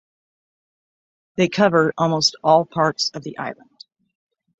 They 1.35 1.47
covered 1.47 1.93
almost 1.95 2.35
all 2.43 2.65
parts 2.65 3.11
of 3.11 3.21
the 3.23 3.37
island. 3.37 3.85